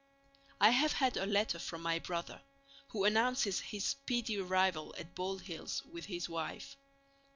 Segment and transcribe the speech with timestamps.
[0.59, 2.41] I have had a letter from my brother,
[2.87, 6.75] who announces his speedy arrival at Bald Hills with his wife.